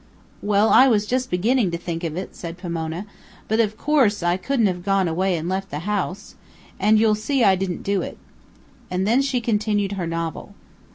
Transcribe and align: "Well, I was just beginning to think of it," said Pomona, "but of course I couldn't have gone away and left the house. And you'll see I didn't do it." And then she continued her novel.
"Well, 0.41 0.69
I 0.71 0.87
was 0.87 1.05
just 1.05 1.29
beginning 1.29 1.69
to 1.69 1.77
think 1.77 2.03
of 2.03 2.17
it," 2.17 2.35
said 2.35 2.57
Pomona, 2.57 3.05
"but 3.47 3.59
of 3.59 3.77
course 3.77 4.23
I 4.23 4.35
couldn't 4.35 4.65
have 4.65 4.83
gone 4.83 5.07
away 5.07 5.37
and 5.37 5.47
left 5.47 5.69
the 5.69 5.77
house. 5.85 6.33
And 6.79 6.97
you'll 6.97 7.13
see 7.13 7.43
I 7.43 7.53
didn't 7.55 7.83
do 7.83 8.01
it." 8.01 8.17
And 8.89 9.05
then 9.07 9.21
she 9.21 9.39
continued 9.39 9.91
her 9.91 10.07
novel. 10.07 10.55